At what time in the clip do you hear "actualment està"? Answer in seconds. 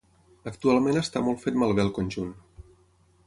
0.51-1.21